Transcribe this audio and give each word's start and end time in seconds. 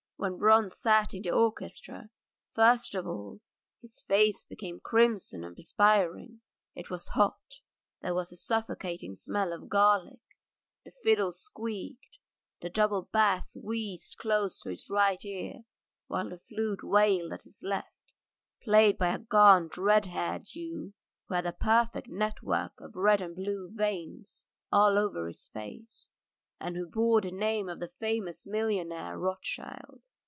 When 0.23 0.37
Bronze 0.37 0.77
sat 0.77 1.15
in 1.15 1.23
the 1.23 1.31
orchestra 1.31 2.11
first 2.51 2.93
of 2.93 3.07
all 3.07 3.39
his 3.81 4.01
face 4.01 4.45
became 4.45 4.79
crimson 4.79 5.43
and 5.43 5.55
perspiring; 5.55 6.41
it 6.75 6.91
was 6.91 7.07
hot, 7.07 7.61
there 8.03 8.13
was 8.13 8.31
a 8.31 8.35
suffocating 8.35 9.15
smell 9.15 9.51
of 9.51 9.67
garlic, 9.67 10.19
the 10.85 10.91
fiddle 10.91 11.31
squeaked, 11.31 12.19
the 12.61 12.69
double 12.69 13.09
bass 13.11 13.57
wheezed 13.59 14.17
close 14.19 14.59
to 14.59 14.69
his 14.69 14.91
right 14.91 15.25
ear, 15.25 15.61
while 16.05 16.29
the 16.29 16.37
flute 16.37 16.83
wailed 16.83 17.33
at 17.33 17.41
his 17.41 17.63
left, 17.63 18.13
played 18.61 18.99
by 18.99 19.07
a 19.07 19.17
gaunt, 19.17 19.75
red 19.75 20.05
haired 20.05 20.43
Jew 20.45 20.93
who 21.29 21.33
had 21.33 21.47
a 21.47 21.51
perfect 21.51 22.09
network 22.09 22.79
of 22.79 22.95
red 22.95 23.23
and 23.23 23.35
blue 23.35 23.71
veins 23.73 24.45
all 24.71 24.99
over 24.99 25.27
his 25.27 25.47
face, 25.47 26.11
and 26.59 26.75
who 26.77 26.87
bore 26.87 27.21
the 27.21 27.31
name 27.31 27.67
of 27.67 27.79
the 27.79 27.89
famous 27.99 28.45
millionaire 28.45 29.17
Rothschild. 29.17 30.03